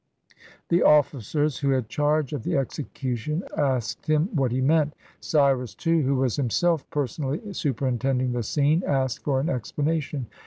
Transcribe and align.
The 0.69 0.81
officers 0.81 1.59
who 1.59 1.69
had 1.69 1.87
charge 1.87 2.33
of 2.33 2.41
the 2.41 2.57
execution 2.57 3.43
asked 3.55 4.07
him 4.07 4.29
what 4.35 4.51
he 4.51 4.59
meant. 4.59 4.95
Cyrus, 5.19 5.75
too, 5.75 6.01
who 6.01 6.15
was 6.15 6.37
himself 6.37 6.89
per 6.89 7.05
sonally 7.05 7.55
superintending 7.55 8.31
the 8.31 8.41
scene, 8.41 8.81
asked 8.83 9.19
for 9.23 9.39
an 9.39 9.45
explana 9.45 10.01
tion. 10.01 10.25